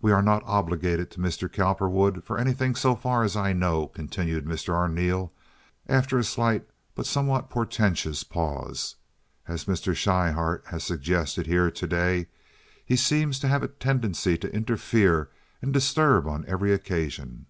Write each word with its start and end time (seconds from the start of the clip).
"We 0.00 0.10
are 0.10 0.22
not 0.22 0.42
obligated 0.46 1.10
to 1.10 1.20
Mr. 1.20 1.52
Cowperwood 1.52 2.24
for 2.24 2.38
anything 2.38 2.74
so 2.74 2.96
far 2.96 3.24
as 3.24 3.36
I 3.36 3.52
know," 3.52 3.88
continued 3.88 4.46
Mr. 4.46 4.72
Arneel, 4.72 5.32
after 5.86 6.16
a 6.16 6.24
slight 6.24 6.66
but 6.94 7.04
somewhat 7.04 7.50
portentous 7.50 8.24
pause. 8.24 8.96
"As 9.46 9.66
Mr. 9.66 9.94
Schryhart 9.94 10.64
has 10.68 10.82
suggested 10.82 11.46
here 11.46 11.70
to 11.70 11.86
day, 11.86 12.28
he 12.86 12.96
seems 12.96 13.38
to 13.40 13.48
have 13.48 13.62
a 13.62 13.68
tendency 13.68 14.38
to 14.38 14.50
interfere 14.54 15.28
and 15.60 15.74
disturb 15.74 16.26
on 16.26 16.46
every 16.48 16.72
occasion. 16.72 17.42